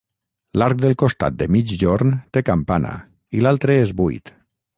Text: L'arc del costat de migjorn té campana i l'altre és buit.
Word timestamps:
L'arc 0.61 0.79
del 0.85 0.95
costat 1.03 1.37
de 1.41 1.47
migjorn 1.57 2.15
té 2.39 2.43
campana 2.49 2.95
i 3.41 3.45
l'altre 3.45 3.79
és 3.85 3.95
buit. 4.03 4.35